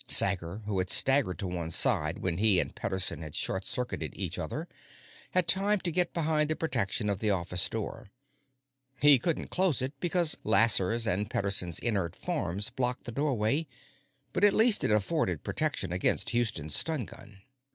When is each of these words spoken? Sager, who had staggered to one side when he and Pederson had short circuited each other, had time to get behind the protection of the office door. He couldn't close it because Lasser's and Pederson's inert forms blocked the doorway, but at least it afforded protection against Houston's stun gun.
Sager, 0.07 0.63
who 0.65 0.79
had 0.79 0.89
staggered 0.89 1.37
to 1.37 1.47
one 1.47 1.69
side 1.69 2.17
when 2.23 2.39
he 2.39 2.59
and 2.59 2.73
Pederson 2.75 3.21
had 3.21 3.35
short 3.35 3.67
circuited 3.67 4.13
each 4.15 4.39
other, 4.39 4.67
had 5.29 5.47
time 5.47 5.77
to 5.81 5.91
get 5.91 6.11
behind 6.11 6.49
the 6.49 6.55
protection 6.55 7.07
of 7.07 7.19
the 7.19 7.29
office 7.29 7.69
door. 7.69 8.07
He 8.99 9.19
couldn't 9.19 9.49
close 9.49 9.79
it 9.79 9.93
because 9.99 10.37
Lasser's 10.43 11.05
and 11.05 11.29
Pederson's 11.29 11.77
inert 11.77 12.15
forms 12.15 12.71
blocked 12.71 13.03
the 13.03 13.11
doorway, 13.11 13.67
but 14.33 14.43
at 14.43 14.55
least 14.55 14.83
it 14.83 14.89
afforded 14.89 15.43
protection 15.43 15.93
against 15.93 16.31
Houston's 16.31 16.75
stun 16.75 17.05
gun. 17.05 17.43